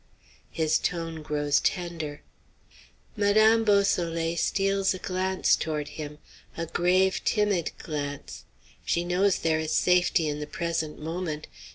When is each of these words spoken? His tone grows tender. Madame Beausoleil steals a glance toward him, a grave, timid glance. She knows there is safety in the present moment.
His 0.49 0.79
tone 0.79 1.21
grows 1.21 1.59
tender. 1.59 2.23
Madame 3.15 3.63
Beausoleil 3.63 4.35
steals 4.35 4.95
a 4.95 4.97
glance 4.97 5.55
toward 5.55 5.89
him, 5.89 6.17
a 6.57 6.65
grave, 6.65 7.23
timid 7.23 7.71
glance. 7.77 8.45
She 8.83 9.03
knows 9.03 9.37
there 9.37 9.59
is 9.59 9.73
safety 9.73 10.27
in 10.27 10.39
the 10.39 10.47
present 10.47 10.97
moment. 10.99 11.45